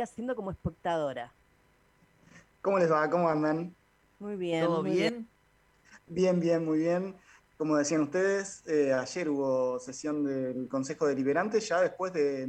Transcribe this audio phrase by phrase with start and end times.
[0.00, 1.32] Mónica siendo como espectadora.
[2.62, 3.08] ¿Cómo les va?
[3.10, 3.74] ¿Cómo andan?
[4.18, 4.64] Muy bien.
[4.64, 5.28] ¿Todo muy bien?
[6.06, 7.14] Bien, bien, muy bien.
[7.56, 12.48] Como decían ustedes, eh, ayer hubo sesión del Consejo Deliberante, ya después de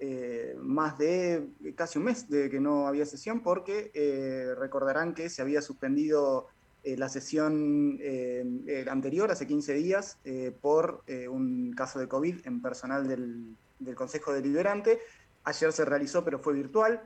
[0.00, 5.28] eh, más de casi un mes de que no había sesión, porque eh, recordarán que
[5.28, 6.48] se había suspendido
[6.84, 7.98] la sesión
[8.88, 10.16] anterior, hace 15 días,
[10.62, 15.00] por un caso de COVID en personal del, del Consejo Deliberante.
[15.48, 17.00] Ayer se realizó, pero fue virtual.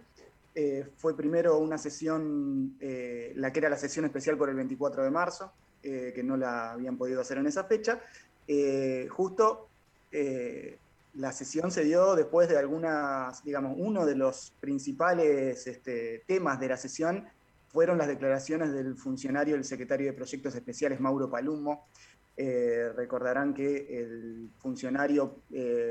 [0.97, 5.53] fue primero una sesión, la que era la sesión especial por el 24 de marzo,
[5.85, 8.01] eh, que no la habían podido hacer en esa fecha.
[8.47, 9.69] Eh, justo
[10.13, 10.79] eh,
[11.15, 16.69] la sesión se dio después de algunas, digamos, uno de los principales este, temas de
[16.69, 17.27] la sesión
[17.69, 21.87] fueron las declaraciones del funcionario, el secretario de Proyectos Especiales, Mauro Palumbo.
[22.37, 25.43] Recordarán que el funcionario,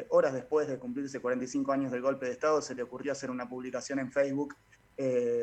[0.09, 3.47] horas después de cumplirse 45 años del golpe de Estado, se le ocurrió hacer una
[3.47, 4.55] publicación en Facebook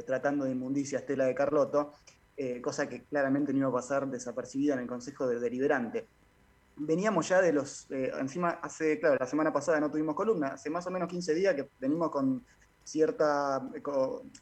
[0.06, 1.92] tratando de inmundicia a Estela de Carlotto,
[2.40, 6.06] eh, cosa que claramente no iba a pasar desapercibida en el Consejo de Deliberante.
[6.76, 10.70] Veníamos ya de los, eh, encima hace, claro, la semana pasada no tuvimos columna, hace
[10.70, 12.46] más o menos 15 días que venimos con
[12.84, 13.68] cierta,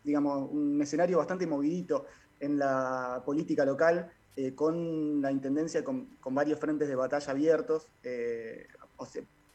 [0.04, 2.04] digamos, un escenario bastante movidito
[2.38, 7.88] en la política local, eh, con la intendencia con, varios frentes de batalla abiertos.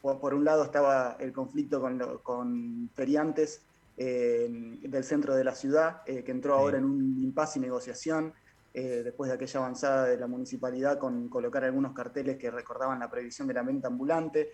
[0.00, 3.62] por, un lado estaba el conflicto con, con feriantes
[3.94, 4.48] eh,
[4.80, 8.32] del centro de la ciudad, eh, que entró ahora en un impasse y negociación,
[8.72, 13.10] eh, después de aquella avanzada de la municipalidad con colocar algunos carteles que recordaban la
[13.10, 14.50] prohibición de la venta ambulante.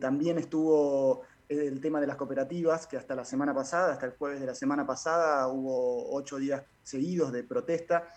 [0.00, 4.40] también estuvo el tema de las cooperativas, que hasta la semana pasada, hasta el jueves
[4.40, 8.08] de la semana pasada, hubo ocho días seguidos de protesta,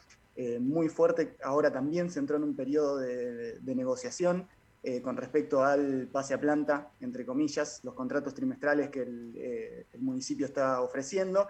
[0.62, 1.36] muy fuerte.
[1.44, 4.48] Ahora también se entró en un periodo de negociación.
[4.82, 9.86] Eh, con respecto al pase a planta, entre comillas, los contratos trimestrales que el, eh,
[9.98, 11.48] municipio está ofreciendo.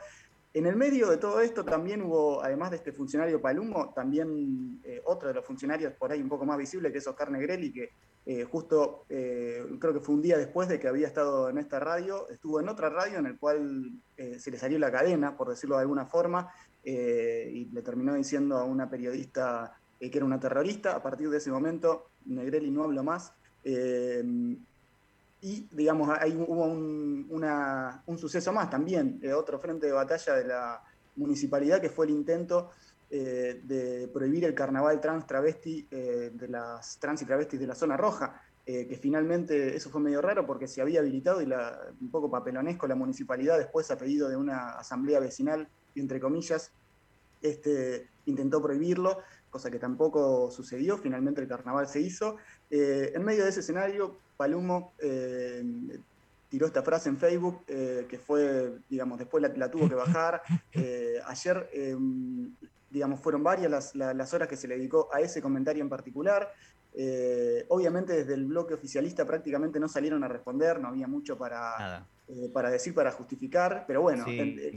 [0.52, 5.00] En el medio de todo esto también hubo, además de este funcionario Palumbo, también eh,
[5.06, 7.92] otro de los funcionarios por ahí un poco más visible, que es Oscar Negrelli, que
[8.52, 12.60] justo creo que fue un día después de que había estado en esta radio, estuvo
[12.60, 13.92] en otra radio en el cual
[14.38, 16.48] se le salió la cadena, por decirlo de alguna forma,
[16.84, 20.96] y le terminó diciendo a una periodista que era una terrorista.
[20.96, 23.34] A partir de ese momento, Negrelli no habló más.
[23.64, 24.24] Eh,
[25.42, 30.84] y, digamos, ahí hubo un, suceso más también, eh, otro frente de batalla de la
[31.16, 32.72] municipalidad, que fue el intento
[33.10, 37.98] eh, de prohibir el carnaval trans travesti de las trans y travestis de la zona
[37.98, 41.46] roja, que finalmente eso fue medio raro porque se había habilitado y
[42.02, 45.68] un poco papelonesco la municipalidad después a pedido de una asamblea vecinal,
[46.00, 46.72] entre comillas,
[47.42, 52.38] este, intentó prohibirlo, cosa que tampoco sucedió, finalmente el carnaval se hizo.
[52.70, 55.64] Eh, en medio de ese escenario, Palumo eh,
[56.50, 60.42] tiró esta frase en Facebook, eh, que fue, digamos, después la, tuvo que bajar.
[61.26, 61.70] ayer,
[62.90, 66.52] digamos, fueron varias las, horas que se le dedicó a ese comentario en particular.
[67.70, 72.06] Obviamente desde el bloque oficialista prácticamente no salieron a responder, no había mucho para,
[72.54, 74.26] para decir, para justificar, pero bueno,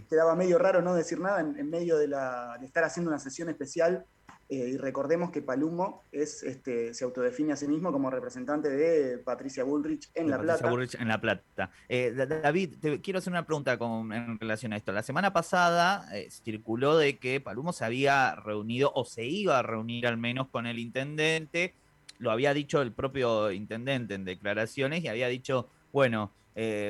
[0.09, 4.07] quedaba medio raro no decir nada en, medio de, de, estar haciendo una sesión especial
[4.53, 9.17] eh, y recordemos que Palumo es, este, se autodefine a sí mismo como representante de
[9.17, 10.69] Patricia Bullrich en La Plata.
[10.69, 11.71] Bullrich en La Plata.
[11.89, 14.93] Eh, David, te quiero hacer una pregunta con, en relación a esto.
[14.93, 19.63] La semana pasada eh, circuló de que Palumo se había reunido o se iba a
[19.63, 21.75] reunir al menos con el intendente.
[22.23, 26.31] Lo había dicho el propio intendente en declaraciones y había dicho, bueno,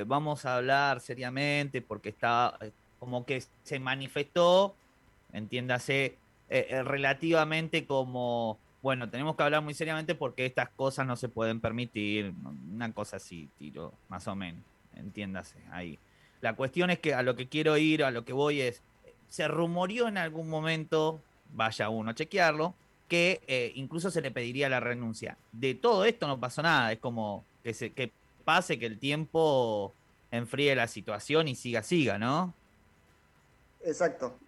[0.06, 2.58] vamos a hablar seriamente porque está
[3.02, 4.76] como que se manifestó,
[5.32, 6.04] entiéndase,
[6.48, 11.28] eh, eh, relativamente como, bueno, tenemos que hablar muy seriamente porque estas cosas no se
[11.28, 12.32] pueden permitir,
[12.72, 14.62] una cosa así, tiro, más o menos,
[14.94, 15.98] entiéndase, ahí.
[16.42, 18.82] La cuestión es que a lo que quiero ir, a lo que voy es,
[19.28, 21.20] se rumoreó en algún momento,
[21.54, 22.74] vaya uno a chequearlo,
[23.12, 25.36] que eh, incluso se le pediría la renuncia.
[25.52, 28.10] De todo esto no pasó nada, es como que, se, que
[28.44, 29.92] pase, que el tiempo
[30.30, 32.54] enfríe la situación y siga, siga, ¿no?
[33.84, 34.38] Exacto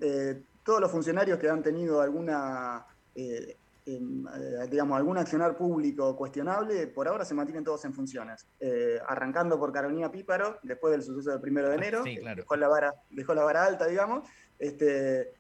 [0.65, 3.57] todos los funcionarios que han tenido alguna, eh,
[3.87, 8.47] em, eh, digamos, algún accionar público cuestionable, por ahora se mantienen todos en funciones.
[8.59, 12.95] Eh, arrancando por Carolina Píparo, después del suceso del primero de enero, dejó, la vara,
[13.11, 14.27] dejó la vara alta, digamos.
[14.59, 15.35] Este,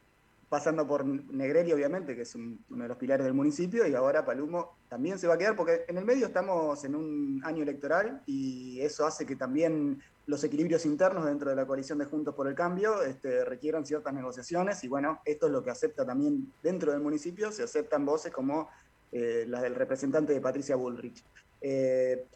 [0.55, 4.77] pasando por Negrelli, obviamente, que es uno de los pilares del municipio, y ahora Palumo
[4.89, 8.81] también se va a quedar, porque en el medio estamos en un año electoral y
[8.81, 12.55] eso hace que también los equilibrios internos dentro de la coalición de Juntos por el
[12.55, 17.00] Cambio este, requieran ciertas negociaciones, y bueno, esto es lo que acepta también dentro del
[17.00, 18.69] municipio, se aceptan voces como
[19.11, 21.25] eh, las del representante de Patricia Bullrich.
[21.61, 22.27] Eh,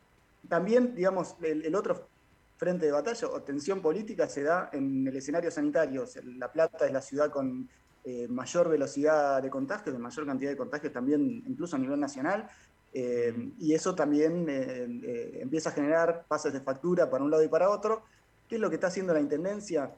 [0.49, 2.09] también, digamos, el, otro
[2.56, 6.05] frente de batalla o tensión política se da en el escenario sanitario.
[6.37, 7.69] La Plata es la ciudad con
[8.10, 12.49] eh, mayor velocidad de contagios, de mayor cantidad de contagios también, incluso a nivel nacional.
[12.94, 17.49] Eh, y eso también eh, empieza a generar pases de factura para un lado y
[17.49, 18.05] para otro.
[18.49, 19.94] ¿Qué es lo que está haciendo la Intendencia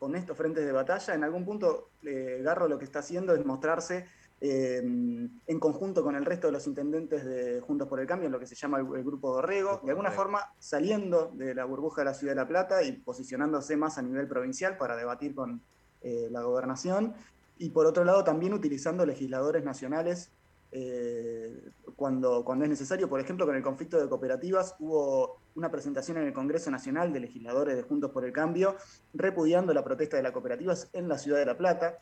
[0.00, 1.14] con estos frentes de batalla?
[1.14, 4.08] En algún punto, Garro lo que está haciendo es mostrarse
[4.40, 8.40] en conjunto con el resto de los intendentes de Juntos por el Cambio, en lo
[8.40, 12.14] que se llama el, Grupo Dorrego, de alguna forma saliendo de la burbuja de la
[12.14, 15.62] Ciudad de La Plata y posicionándose más a nivel provincial para debatir con
[16.02, 17.14] la gobernación
[17.62, 20.32] y por otro lado también utilizando legisladores nacionales
[20.72, 23.08] eh, cuando, cuando es necesario.
[23.08, 27.20] Por ejemplo, con el conflicto de cooperativas hubo una presentación en el Congreso Nacional de
[27.20, 28.74] legisladores de Juntos por el Cambio
[29.14, 31.98] repudiando la protesta de las cooperativas en la ciudad de La Plata.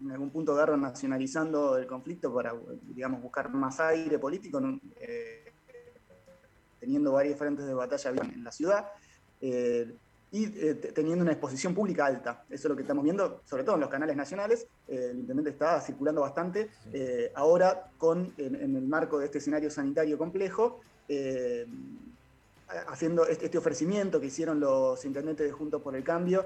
[0.00, 2.54] En algún punto agarran nacionalizando el conflicto para,
[2.84, 4.58] digamos, buscar más aire político,
[4.96, 5.52] eh,
[6.80, 8.86] teniendo varios frentes de batalla en la ciudad.
[9.42, 9.94] Eh,
[10.34, 12.44] y eh, teniendo una exposición pública alta.
[12.50, 14.66] Eso es lo que estamos viendo, sobre todo en los canales nacionales.
[14.88, 16.70] Eh, el intendente está circulando bastante.
[16.92, 20.80] Eh, ahora, con, en, el marco de este escenario sanitario complejo,
[22.88, 26.44] haciendo este, este, ofrecimiento que hicieron los intendentes de Juntos por el Cambio,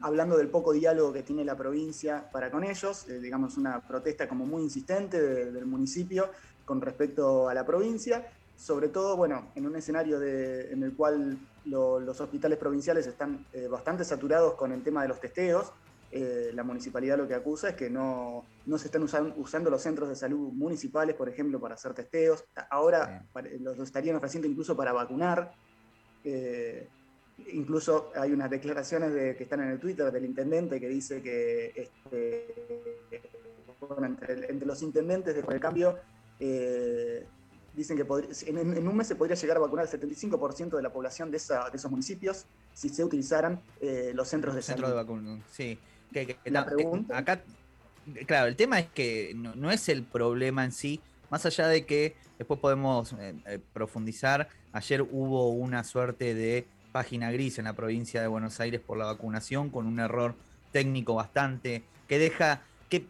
[0.00, 4.46] hablando del poco diálogo que tiene la provincia para con ellos, digamos una protesta como
[4.46, 6.30] muy insistente del municipio
[6.64, 11.38] con respecto a la provincia, sobre todo, bueno, en un escenario en el cual
[11.70, 15.72] los hospitales provinciales están eh, bastante saturados con el tema de los testeos.
[16.12, 18.44] Eh, la municipalidad lo que acusa es que no,
[18.76, 19.04] se están
[19.36, 22.44] usando los centros de salud municipales, por ejemplo, para hacer testeos.
[22.68, 23.24] Ahora
[23.60, 25.52] los estarían ofreciendo incluso para vacunar.
[26.24, 26.88] Eh,
[27.52, 31.72] incluso hay unas declaraciones de, que están en el Twitter del intendente que dice que
[31.76, 32.46] este,
[34.02, 35.96] entre, los intendentes de el cambio
[37.74, 38.04] dicen que
[38.46, 41.90] en, un mes se podría llegar a vacunar el 75% de la población de, esos
[41.90, 44.98] municipios si se utilizaran eh, los centros de Centro salud.
[44.98, 45.78] de vacunación, sí.
[46.44, 47.16] la pregunta...
[47.16, 47.42] acá,
[48.26, 51.00] claro, el tema es que no, es el problema en sí,
[51.30, 57.30] más allá de que después podemos eh, eh, profundizar, ayer hubo una suerte de página
[57.30, 60.34] gris en la provincia de Buenos Aires por la vacunación con un error
[60.72, 63.06] técnico bastante que deja, que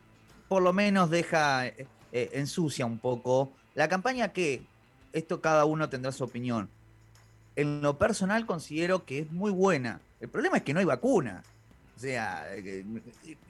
[0.48, 1.64] por lo menos deja,
[2.12, 4.62] ensucia un poco la campaña que,
[5.14, 6.68] esto cada uno tendrá su opinión.
[7.56, 10.02] En lo personal considero que es muy buena.
[10.20, 11.42] El problema es que no hay vacuna.
[11.96, 12.84] O sea, eh,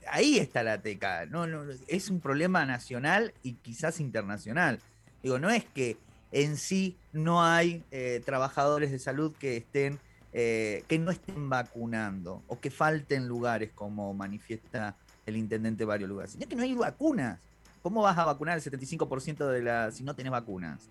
[0.09, 1.27] ahí está la teca.
[1.27, 4.79] No, no, es un problema nacional y quizás internacional.
[5.21, 5.97] Digo, no es que
[6.31, 9.99] en sí no hay eh, trabajadores de salud que estén
[10.32, 14.94] eh, que no estén vacunando o que falten lugares como manifiesta
[15.27, 17.41] el intendente de varios lugares, sino que no hay vacunas.
[17.82, 20.91] ¿Cómo vas a vacunar el 75% de la si no tenés vacunas?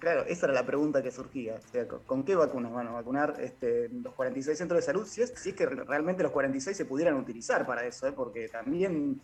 [0.00, 1.58] Claro, esa era la pregunta que surgía.
[2.06, 5.06] ¿con, qué vacunas van a vacunar este, los 46 centros de salud?
[5.06, 8.12] Si es, que realmente los 46 se pudieran utilizar para eso, ¿eh?
[8.12, 9.20] porque también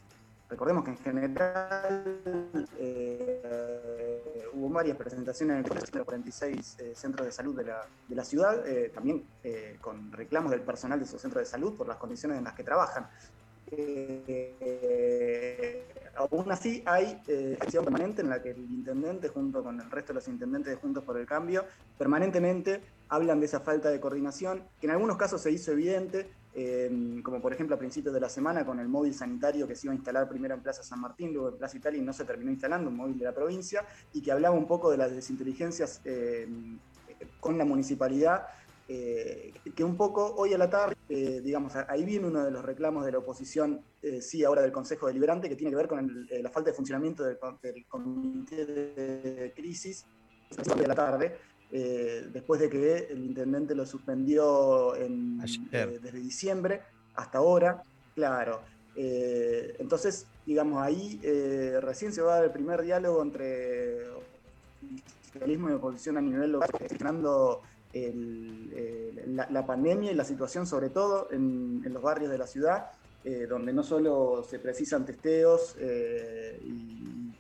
[0.49, 7.57] recordemos que en general eh, hubo varias presentaciones en los 46 eh, centros de salud
[7.57, 9.25] de la, de la ciudad, también
[9.81, 12.65] con reclamos del personal de esos centros de salud por las condiciones en las que
[12.65, 13.09] trabajan.
[16.31, 20.13] Aún así hay eh, acción permanente en la que el intendente, junto con el resto
[20.13, 21.65] de los intendentes de Juntos por el Cambio,
[21.99, 27.21] permanentemente hablan de esa falta de coordinación, que en algunos casos se hizo evidente, eh,
[27.23, 29.93] como por ejemplo a principios de la semana con el móvil sanitario que se iba
[29.93, 32.51] a instalar primero en Plaza San Martín, luego en Plaza Italia y no se terminó
[32.51, 36.01] instalando, un móvil de la provincia, y que hablaba un poco de las desinteligencias
[37.41, 38.47] con la municipalidad
[38.87, 42.63] eh, que un poco hoy a la tarde, eh, digamos, ahí viene uno de los
[42.63, 46.27] reclamos de la oposición, eh, sí, ahora del Consejo Deliberante, que tiene que ver con
[46.31, 47.39] la falta de funcionamiento del,
[47.89, 50.05] Comité de Crisis,
[50.51, 51.37] de la tarde,
[51.71, 56.83] después de que el intendente lo suspendió desde diciembre
[57.15, 57.83] hasta ahora,
[58.15, 58.61] claro.
[58.95, 61.19] entonces, digamos, ahí
[61.81, 64.09] recién se va a dar el primer diálogo entre
[65.31, 67.63] oficialismo y oposición a nivel local, gestionando
[69.27, 72.91] la, pandemia y la situación sobre todo en, los barrios de la ciudad,
[73.25, 77.31] eh, donde no solo se precisan testeos eh, y,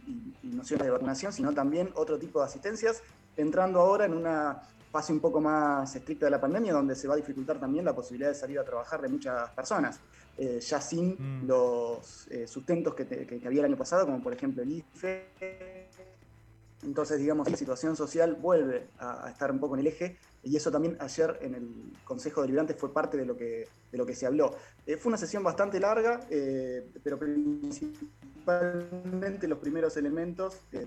[0.43, 3.03] nociones de vacunación, sino también otro tipo de asistencias,
[3.37, 7.15] entrando ahora en una fase un poco más estricta de la pandemia, donde se va
[7.15, 9.99] a dificultar también la posibilidad de salir a trabajar de muchas personas,
[10.39, 11.47] eh, ya sin mm.
[11.47, 15.74] los sustentos que, que, había el año pasado, como por ejemplo el IFE.
[16.85, 20.71] Entonces, digamos, la situación social vuelve a estar un poco en el eje y eso
[20.71, 21.71] también ayer en el
[22.05, 24.55] Consejo Deliberante fue parte de lo que, de lo que se habló.
[24.87, 30.85] Eh, fue una sesión bastante larga, eh, pero principalmente los primeros elementos que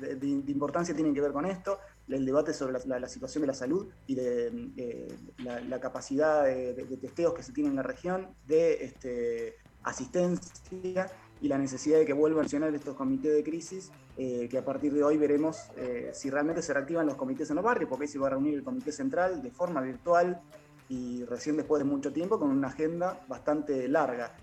[0.00, 1.78] de, importancia tienen que ver con esto.
[2.08, 5.08] el debate sobre la, situación de la salud y de eh,
[5.44, 11.10] la, capacidad de, testeos que se tiene en la región, de este, asistencia
[11.40, 14.64] y la necesidad de que vuelvan a funcionar estos comités de crisis, eh, que a
[14.64, 18.04] partir de hoy veremos eh, si realmente se reactivan los comités en los barrios, porque
[18.04, 20.40] ahí se va a reunir el comité central de forma virtual
[20.88, 24.34] y recién después de mucho tiempo con una agenda bastante larga.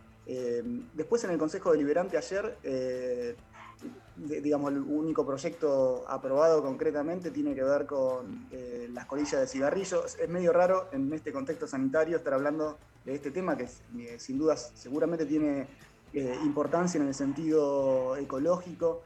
[0.94, 2.58] después en el Consejo Deliberante ayer
[4.16, 10.18] digamos, el único proyecto aprobado concretamente tiene que ver con eh, las colillas de cigarrillos.
[10.20, 14.38] Es medio raro en este contexto sanitario estar hablando de este tema que eh, sin
[14.38, 15.68] dudas seguramente tiene
[16.14, 19.04] eh, importancia en el sentido ecológico.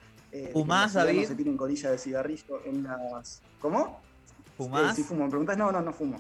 [0.54, 1.22] ¿Fumás, David?
[1.22, 3.42] No se tienen colillas de cigarrillo en las...
[3.60, 4.00] ¿Cómo?
[4.56, 4.96] ¿Fumás?
[4.96, 5.24] sí, fumo.
[5.24, 5.58] ¿Me preguntas?
[5.58, 6.18] No, no, no fumo.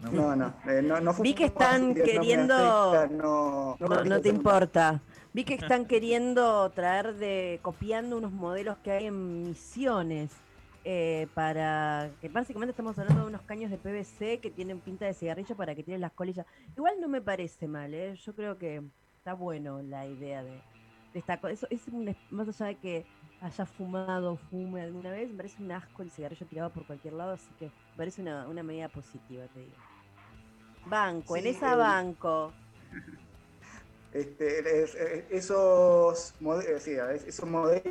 [0.00, 1.22] No, no, no, no, fumo.
[1.22, 3.08] Vi que están queriendo...
[3.08, 5.02] no, no te importa.
[5.32, 10.30] Vi que están queriendo traer de, copiando unos modelos que hay en misiones.
[10.88, 15.14] Eh, para que básicamente estamos hablando de unos caños de PVC que tienen pinta de
[15.14, 16.46] cigarrillo para que tienen las colillas.
[16.76, 18.14] Igual no me parece mal, ¿eh?
[18.14, 18.84] yo creo que
[19.26, 20.62] está bueno la idea de,
[21.12, 23.06] de esta Eso es un, más allá de que
[23.40, 27.14] haya fumado o fume alguna vez, me parece un asco el cigarrillo tirado por cualquier
[27.14, 29.74] lado, así que me parece una, una medida positiva, te digo.
[30.86, 32.52] Banco, en esa banco.
[34.12, 34.84] Este,
[35.36, 37.82] esos, modelos, esos modelos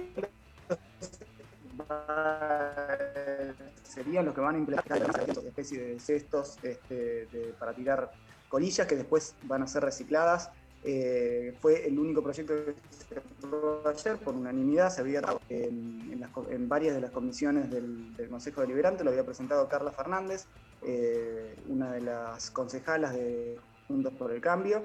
[3.84, 7.27] serían los que van a implementar una especie de cestos este,
[7.60, 8.10] para tirar
[8.48, 10.50] colillas que después van a ser recicladas.
[10.88, 16.94] Eh, fue el único proyecto que se aprobó ayer por unanimidad, se había en, varias
[16.94, 20.46] de las comisiones del, Consejo Deliberante, lo había presentado Carla Fernández,
[20.84, 24.84] eh, una de las concejalas de Juntos por el Cambio,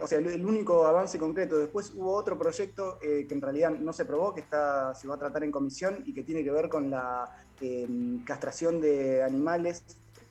[0.00, 1.58] o sea, el, único avance concreto.
[1.58, 5.16] Después hubo otro proyecto eh, que en realidad no se aprobó, que está, se va
[5.16, 7.44] a tratar en comisión y que tiene que ver con la
[8.24, 9.84] castración de animales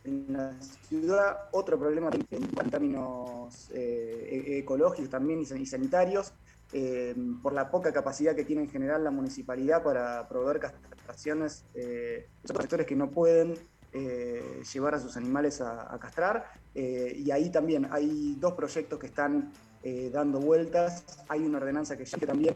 [0.08, 0.54] en la
[0.88, 1.50] ciudad.
[1.52, 6.34] Otro problema en términos eh, e, ecológicos también y sanitarios.
[6.74, 12.28] Em, por la poca capacidad que tiene en general la municipalidad para proveer castraciones, eh,
[12.44, 13.54] sectores que no pueden
[13.94, 16.46] eh, llevar a sus animales a, castrar.
[16.76, 21.04] Eh, y ahí también hay dos proyectos que están eh, dando vueltas.
[21.30, 22.56] Hay una ordenanza que ya también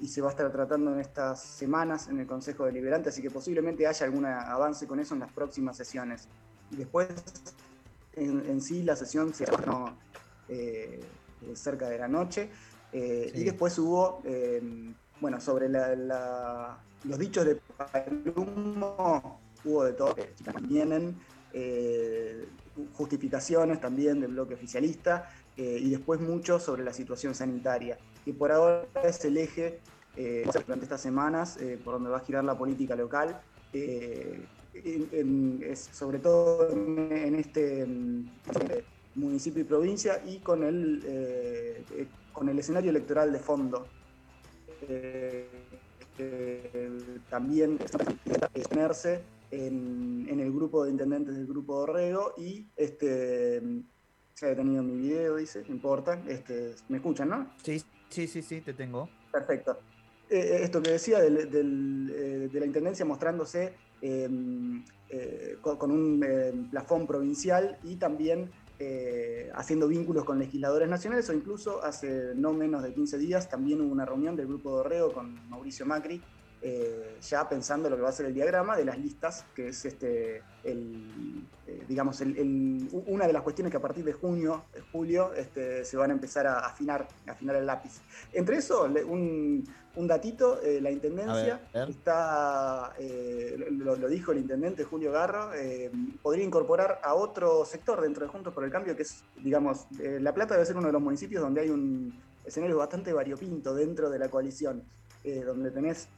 [0.00, 3.30] y se va a estar tratando en estas semanas en el Consejo Deliberante, así que
[3.30, 6.28] posiblemente haya algún avance con eso en las próximas sesiones.
[6.76, 7.08] Y después,
[8.14, 9.96] en, sí, la sesión se terminó
[11.54, 12.50] cerca de la noche.
[12.92, 14.22] Y después hubo,
[15.20, 20.14] bueno, sobre los dichos de Palumo hubo de todo,
[20.62, 21.16] vienen
[21.52, 22.46] eh,
[22.92, 27.98] justificaciones también del bloque oficialista eh, y después mucho sobre la situación sanitaria.
[28.24, 29.80] Y por ahora es el eje
[30.16, 33.40] eh, durante estas semanas por donde va a girar la política local,
[35.92, 37.86] sobre todo en, este
[39.14, 41.84] municipio y provincia y con el,
[42.32, 43.86] con el escenario electoral de fondo.
[47.30, 47.78] también
[48.68, 53.62] tenerse en, el grupo de intendentes del grupo Orrego y este
[54.34, 57.50] se ha detenido mi video, dice, no importa, este, me escuchan, ¿no?
[57.62, 59.08] Sí, sí, sí, sí, te tengo.
[59.32, 59.78] Perfecto.
[60.28, 64.84] Eh, eh, esto que decía del, eh, de la Intendencia mostrándose em,
[65.60, 68.50] con, un plafón provincial y también
[69.54, 73.90] haciendo vínculos con legisladores nacionales o incluso hace no menos de 15 días también hubo
[73.90, 76.20] una reunión del grupo de Orrego con Mauricio Macri
[76.62, 79.84] eh, ya pensando lo que va a ser el diagrama de las listas, que es
[79.84, 82.20] este, eh, digamos,
[83.06, 86.46] una de las cuestiones que a partir de junio, julio, este, se van a empezar
[86.46, 88.00] a afinar, afinar el lápiz.
[88.32, 89.64] Entre eso, un,
[89.96, 92.92] datito, eh, la Intendencia está,
[93.70, 95.50] lo, lo, dijo el Intendente Julio Garro,
[96.22, 100.34] podría incorporar a otro sector dentro de Juntos por el Cambio, que es, digamos, La
[100.34, 104.18] Plata debe ser uno de los municipios donde hay un escenario bastante variopinto dentro de
[104.18, 104.82] la coalición,
[105.24, 106.08] donde tenés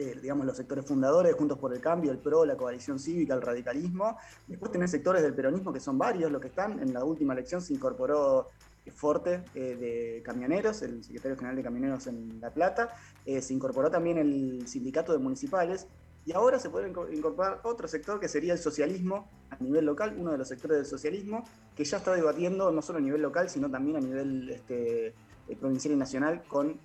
[0.00, 3.42] eh, digamos, los sectores fundadores, Juntos por el Cambio, el PRO, la coalición cívica, el
[3.42, 4.16] radicalismo.
[4.46, 6.78] Después tenés sectores del peronismo que son varios los que están.
[6.78, 8.50] En la última elección se incorporó
[8.90, 12.94] Forte eh, de Camioneros, el secretario general de Camioneros en La Plata.
[13.24, 15.86] Eh, se incorporó también el sindicato de municipales.
[16.24, 20.32] Y ahora se puede incorporar otro sector que sería el socialismo a nivel local, uno
[20.32, 23.70] de los sectores del socialismo, que ya está debatiendo no solo a nivel local, sino
[23.70, 25.14] también a nivel este,
[25.58, 26.78] provincial y nacional con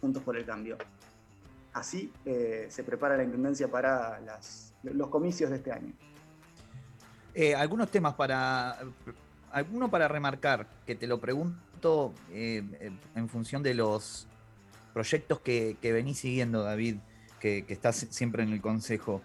[0.00, 0.78] Juntos por el Cambio
[1.78, 4.20] así eh, se prepara la Intendencia para
[4.82, 5.92] los comicios de este año.
[7.34, 8.78] Eh, algunos temas para.
[9.52, 12.62] Alguno para remarcar, que te lo pregunto eh,
[13.14, 14.26] en función de los
[14.92, 16.96] proyectos que, venís siguiendo, David,
[17.40, 19.22] que, estás siempre en el Consejo.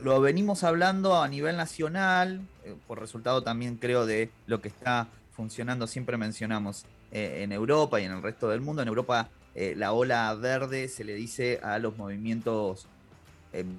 [0.00, 5.08] lo venimos hablando a nivel nacional, eh, por resultado también creo de lo que está
[5.32, 8.82] funcionando, siempre mencionamos eh, en Europa y en el resto del mundo.
[8.82, 12.88] En Europa la ola verde se le dice a los movimientos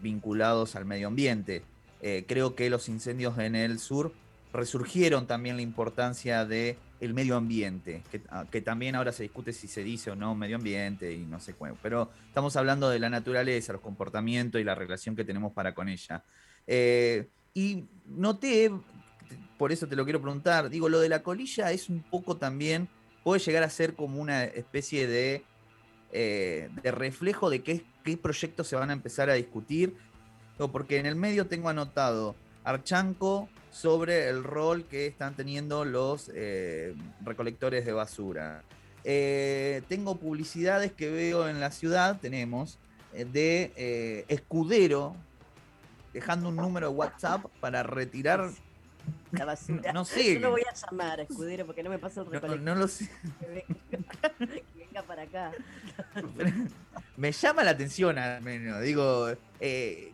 [0.02, 1.62] vinculados al medio ambiente.
[2.26, 4.12] creo que los incendios en el sur
[4.54, 9.68] resurgieron también la importancia de el medio ambiente, ah, que, también ahora se discute si
[9.68, 13.10] se dice o no medio ambiente y no sé cuál, pero estamos hablando de la
[13.10, 16.24] naturaleza, los comportamientos y la relación que tenemos para con ella.
[16.66, 18.72] Eh, y noté,
[19.58, 22.88] por eso te lo quiero preguntar, digo, lo de la colilla es un poco también,
[23.24, 25.44] puede llegar a ser como una especie de,
[26.12, 29.96] eh, de reflejo de qué, qué proyectos se van a empezar a discutir,
[30.72, 32.36] porque en el medio tengo anotado
[32.68, 38.64] Archanco, sobre el rol que están teniendo los eh, recolectores de basura.
[39.04, 42.78] Eh, tengo publicidades que veo en la ciudad, tenemos,
[43.14, 45.16] eh, de escudero,
[46.14, 48.50] dejando un número de WhatsApp para retirar
[49.32, 49.94] la basura.
[49.94, 50.36] No, sé.
[50.36, 52.60] Yo lo voy a llamar escudero porque no me pasa el recolector.
[52.60, 53.10] No, lo sé.
[53.90, 55.52] Que venga, para acá.
[57.18, 58.82] me llama la atención al menos.
[58.82, 60.14] Digo, eh, eh,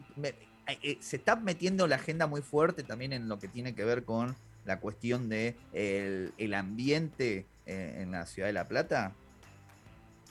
[1.00, 4.36] se está metiendo la agenda muy fuerte también en lo que tiene que ver con
[4.66, 9.14] la cuestión de el, ambiente eh, en la ciudad de La Plata?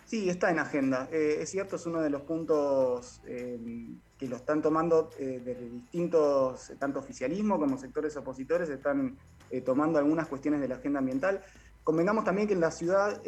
[0.07, 1.09] Sí, está en agenda.
[1.11, 7.59] es cierto, es uno de los puntos que lo están tomando desde distintos, tanto oficialismo
[7.59, 9.17] como sectores opositores, están
[9.65, 11.43] tomando algunas cuestiones de la agenda ambiental.
[11.83, 13.23] Convengamos también que en la ciudad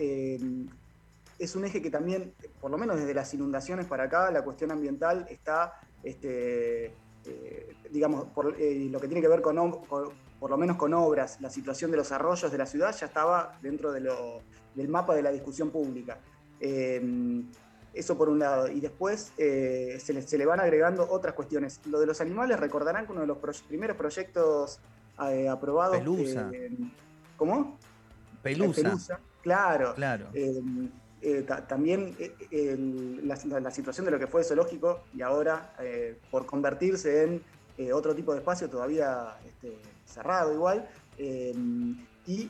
[1.38, 4.70] es un eje que también, por lo menos desde las inundaciones para acá, la cuestión
[4.70, 6.94] ambiental está este,
[7.26, 9.56] eh, digamos, por eh, lo que tiene que ver con,
[9.86, 13.58] por lo menos con obras, la situación de los arroyos de la ciudad ya estaba
[13.62, 16.18] dentro del mapa de la discusión pública.
[16.60, 17.46] Em,
[17.94, 18.68] eso por un lado.
[18.68, 21.80] Y después eh, se, le, van agregando otras cuestiones.
[21.86, 24.80] Lo de los animales, recordarán que uno de los primeros proyectos
[25.16, 25.98] aprobados...
[25.98, 26.50] Pelusa.
[27.36, 27.78] ¿Cómo?
[28.42, 28.82] Pelusa.
[28.82, 29.20] Pelusa.
[29.42, 29.94] Claro.
[29.94, 30.28] claro.
[31.26, 32.76] Eh, también eh,
[33.22, 37.42] la, situación de lo que fue zoológico y ahora eh, por convertirse en
[37.94, 40.86] otro tipo de espacio todavía este, cerrado igual.
[42.26, 42.48] y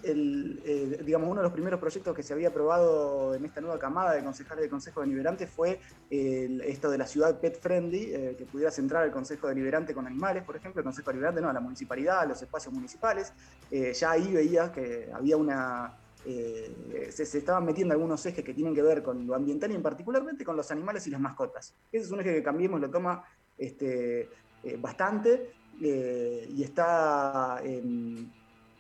[1.05, 4.25] digamos, uno de los primeros proyectos que se había aprobado en esta nueva camada de
[4.25, 5.79] concejales del Consejo Deliberante fue
[6.11, 10.57] esto de la ciudad pet friendly, que pudiera centrar el Consejo Deliberante con animales, por
[10.57, 13.33] ejemplo, el Consejo Deliberante no, la municipalidad, los espacios municipales.
[13.71, 15.95] ya ahí veía que había una,
[16.27, 19.83] eh, se, estaban metiendo algunos ejes que tienen que ver con lo ambiental y en
[19.83, 21.75] particularmente con los animales y las mascotas.
[21.93, 23.23] Ese es un eje que Cambiemos lo toma
[23.59, 24.29] este,
[24.63, 27.61] eh, bastante eh, y está,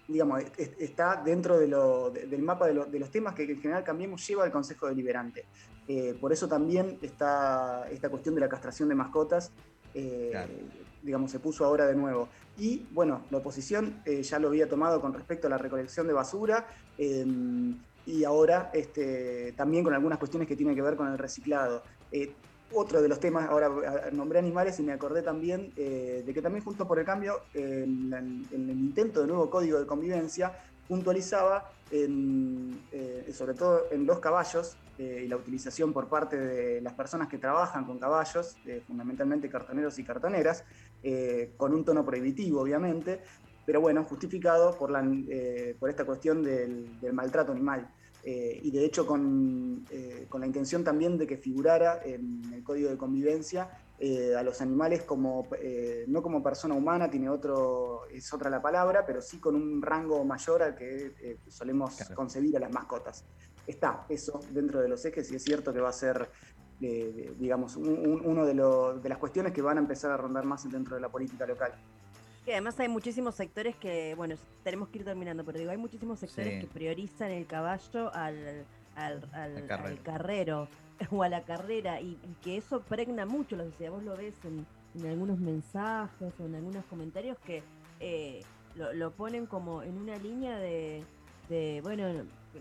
[0.09, 4.87] digamos, está dentro del mapa de, los temas que en general Cambiemos lleva al Consejo
[4.89, 5.45] Deliberante.
[6.21, 9.53] por eso también está esta cuestión de la castración de mascotas.
[11.05, 12.29] Digamos, se puso ahora de nuevo.
[12.59, 16.13] Y bueno, la oposición eh, ya lo había tomado con respecto a la recolección de
[16.13, 16.67] basura
[16.99, 21.83] em, y ahora este, también con algunas cuestiones que tienen que ver con el reciclado.
[22.11, 22.33] Eh,
[22.73, 23.71] otro de los temas, ahora
[24.11, 28.13] nombré animales y me acordé también eh, de que también junto por el cambio, en,
[28.51, 30.53] el intento de nuevo código de convivencia,
[30.89, 31.71] puntualizaba
[33.33, 37.85] sobre todo en los caballos y la utilización por parte de las personas que trabajan
[37.85, 40.65] con caballos, fundamentalmente cartoneros y cartoneras,
[41.07, 43.21] eh, con un tono prohibitivo, obviamente,
[43.67, 47.91] pero bueno, justificado por, la, eh, por esta cuestión del, maltrato animal.
[48.23, 49.85] Eh, y de hecho con,
[50.31, 53.69] con, la intención también de que figurara en el código de convivencia
[54.37, 55.49] a los animales como,
[56.09, 60.25] no como persona humana, tiene otro, es otra la palabra, pero sí con un rango
[60.25, 63.25] mayor al que solemos concebir a las mascotas.
[63.67, 66.29] Está eso dentro de los ejes y es cierto que va a ser
[66.81, 71.09] digamos, uno de, las cuestiones que van a empezar a rondar más dentro de la
[71.09, 71.73] política local.
[72.47, 76.19] Y además hay muchísimos sectores que, bueno, tenemos que ir terminando, pero digo, hay muchísimos
[76.19, 80.69] sectores que priorizan el caballo al, al, carrero
[81.11, 83.93] o a la carrera y, que eso pregna mucho la sociedad.
[83.93, 84.67] Vos lo ves en,
[85.07, 87.63] algunos mensajes o en algunos comentarios que
[88.01, 88.43] eh,
[88.75, 91.03] lo, ponen como en una línea de,
[91.49, 92.07] de bueno,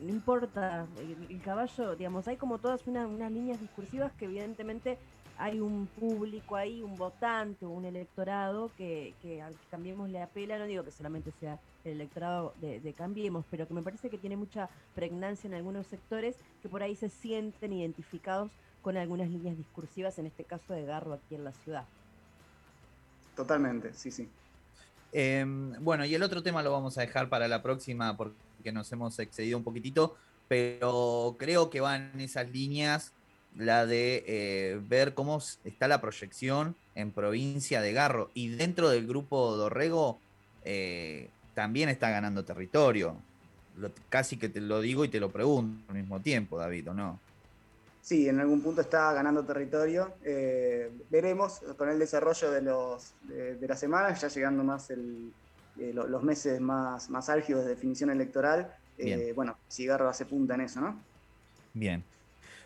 [0.01, 0.87] no importa,
[1.29, 4.97] el, caballo, digamos, hay como todas unas líneas discursivas que evidentemente
[5.37, 10.57] hay un público ahí, un votante, un electorado que, que al que Cambiemos le apela,
[10.57, 14.37] no digo que solamente sea el electorado de, Cambiemos, pero que me parece que tiene
[14.37, 20.17] mucha pregnancia en algunos sectores que por ahí se sienten identificados con algunas líneas discursivas,
[20.19, 21.85] en este caso de Garro aquí en la ciudad.
[23.35, 24.29] Totalmente, sí, sí.
[25.11, 28.91] Em, bueno, y el otro tema lo vamos a dejar para la próxima porque nos
[28.91, 30.15] hemos excedido un poquitito,
[30.47, 33.13] pero creo que van esas líneas
[33.57, 38.29] la de eh, ver cómo está la proyección en provincia de Garro.
[38.33, 40.19] Y dentro del grupo Dorrego
[40.63, 43.15] eh, también está ganando territorio.
[44.09, 47.19] casi que te lo digo y te lo pregunto al mismo tiempo, David, ¿o no?
[48.01, 50.13] Sí, en algún punto está ganando territorio.
[51.09, 54.91] veremos con el desarrollo de, los, de, la semana, ya llegando más
[55.77, 58.75] los meses más, más álgidos de definición electoral.
[59.35, 60.99] bueno, si Garro hace punta en eso, ¿no?
[61.73, 62.03] Bien.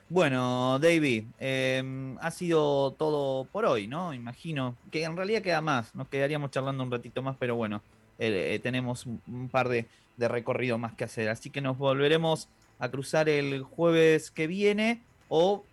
[0.10, 4.14] Bueno, David, em, ha sido todo por hoy, ¿no?
[4.14, 7.82] Imagino que en realidad queda más, nos quedaríamos charlando un ratito más, pero bueno,
[8.18, 12.48] eh, eh, tenemos un, par de, de, recorrido más que hacer, así que nos volveremos
[12.80, 15.66] a cruzar el jueves que viene o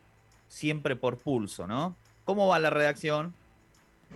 [0.49, 1.95] siempre por pulso, ¿no?
[2.25, 3.33] ¿Cómo va la redacción?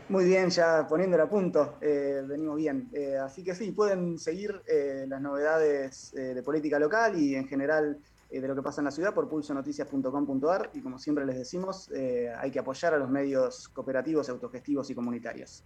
[0.09, 2.90] Muy bien, ya poniéndola a punto, eh, venimos bien.
[3.24, 4.62] así que sí, pueden seguir
[5.07, 8.90] las novedades de política local y en general eh, de lo que pasa en la
[8.90, 13.68] ciudad por pulsonoticias.com.ar y como siempre les decimos, eh, hay que apoyar a los medios
[13.68, 15.64] cooperativos, autogestivos y comunitarios.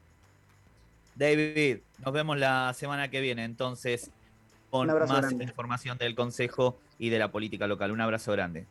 [1.16, 4.10] David, nos vemos la semana que viene entonces
[4.70, 7.90] con más información del Consejo y de la política local.
[7.90, 8.66] Un abrazo grande.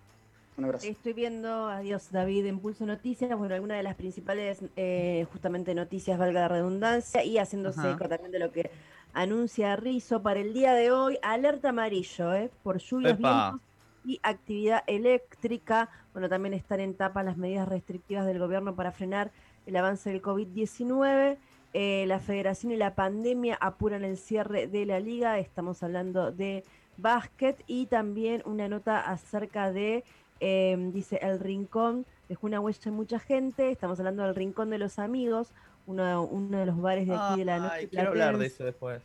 [0.58, 0.88] Un abrazo.
[0.88, 6.18] Estoy viendo, adiós David, en Pulso Noticias, bueno, alguna de las principales eh, justamente noticias,
[6.18, 8.72] valga la redundancia, y haciéndose eco también de lo que
[9.14, 13.62] anuncia Rizo para el día de hoy, alerta amarillo, eh, por lluvias, vientos
[14.06, 15.90] y actividad eléctrica.
[16.14, 19.32] Bueno, también están en tapa las medidas restrictivas del gobierno para frenar
[19.66, 21.38] el avance del COVID-19.
[21.74, 25.40] Eh, la federación y la pandemia apuran el cierre de la liga.
[25.40, 26.64] Estamos hablando de
[26.98, 30.04] básquet y también una nota acerca de,
[30.40, 32.06] em, dice, el rincón.
[32.28, 33.72] Dejó una huella en mucha gente.
[33.72, 35.50] Estamos hablando del rincón de los amigos,
[35.86, 37.88] uno, uno de los bares de aquí de la noche.
[37.90, 39.02] Quiero hablar de eso después.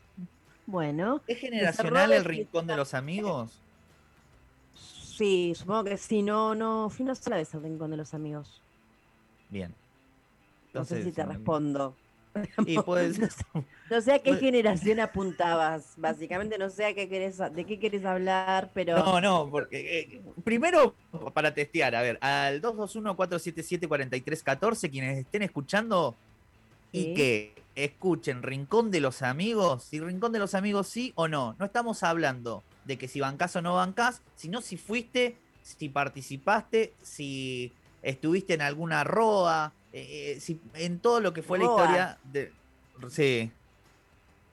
[0.67, 1.21] Bueno.
[1.29, 3.61] ¿Es generacional el rincón de los amigos?
[5.17, 8.61] Sí, supongo que sí, no, no, fui una sola vez al rincón de los amigos.
[9.49, 9.75] Bien.
[10.75, 11.95] no sé si te respondo.
[12.67, 13.19] Y pues,
[13.91, 18.05] no, sé a qué generación apuntabas, básicamente no sé a qué querés, de qué querés
[18.05, 18.99] hablar, pero...
[18.99, 20.95] No, no, porque eh, primero
[21.33, 26.15] para testear, a ver, al 221-477-4314, quienes estén escuchando
[26.93, 31.57] y que escuchen Rincón de los Amigos, si Rincón de los Amigos sí o no,
[31.59, 36.95] no estamos hablando de que si bancás o no bancás, sino si fuiste, si participaste,
[37.03, 37.73] si
[38.03, 42.53] estuviste en alguna roa, eh, eh, si, en todo lo que fue la historia de.
[43.11, 43.51] Sí.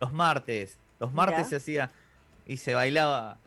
[0.02, 0.78] Los martes.
[1.00, 1.92] Los martes se hacía
[2.46, 3.38] y se bailaba.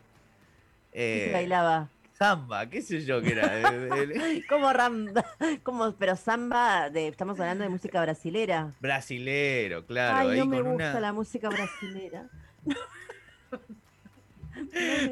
[0.93, 1.89] Eh, se bailaba?
[2.13, 3.61] Samba, qué sé yo qué era.
[4.49, 5.23] como ramba,
[5.61, 8.73] como, pero samba, de, estamos hablando de música brasilera.
[8.79, 10.29] Brasilero, claro.
[10.29, 12.27] Ay, no me gusta la música brasilera.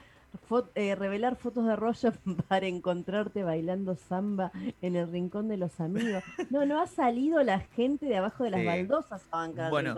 [0.76, 2.14] eh, revelar fotos de rollo
[2.48, 6.24] para encontrarte bailando samba en el rincón de los amigos.
[6.50, 9.96] No, no ha salido la gente de abajo de las baldosas a bancar Bueno,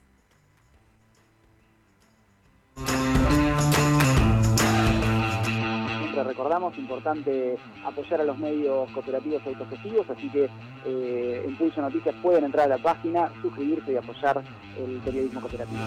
[6.24, 10.48] Recordamos, importante apoyar a los medios cooperativos autogestivos, así que
[10.84, 14.42] eh, en Pulso Noticias pueden entrar a la página, suscribirse y apoyar
[14.78, 15.80] el periodismo cooperativo.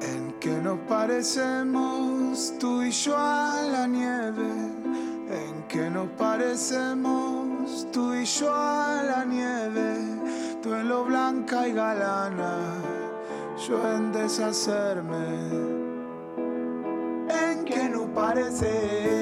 [0.00, 4.82] En que nos parecemos tú y yo a la nieve
[5.72, 9.96] que nos parecemos tú y yo a la nieve,
[10.62, 12.58] tú en lo blanca y galana,
[13.66, 15.16] yo en deshacerme,
[17.26, 19.21] en que nos parecemos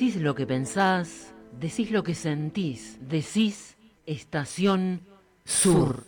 [0.00, 5.02] Decís lo que pensás, decís lo que sentís, decís Estación
[5.44, 6.06] Sur.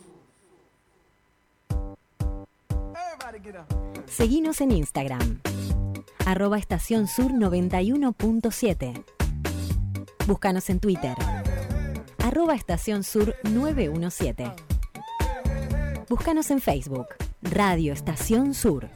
[4.07, 5.41] Seguinos en Instagram,
[6.25, 9.03] arroba Estación Sur 91.7.
[10.25, 11.15] Búscanos en Twitter,
[12.17, 14.51] arroba Estación Sur 917.
[16.09, 17.09] Búscanos en Facebook,
[17.43, 18.89] Radio Estación Sur.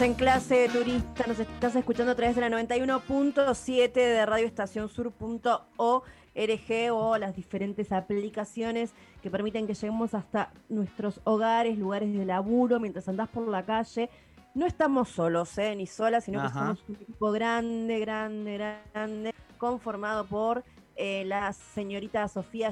[0.00, 7.34] En clase turista, nos estás escuchando a través de la 91.7 de radioestacionsur.org o las
[7.34, 13.48] diferentes aplicaciones que permiten que lleguemos hasta nuestros hogares, lugares de laburo, mientras andás por
[13.48, 14.08] la calle.
[14.54, 15.74] No estamos solos, ¿eh?
[15.74, 20.62] ni solas, sino que somos un equipo grande, grande, grande, conformado por
[20.94, 22.70] eh, la señorita Sofía